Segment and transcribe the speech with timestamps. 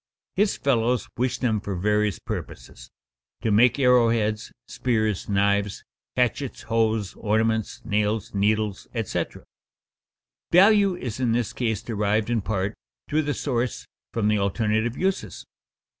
[0.35, 2.89] His fellows wish them for various purposes:
[3.43, 5.83] to make arrow heads, spears, knives,
[6.15, 9.43] hatchets, hoes, ornaments, nails, needles, etc.
[10.51, 12.73] Value is in this case derived in part,
[13.07, 15.45] through the source, from the alternate uses.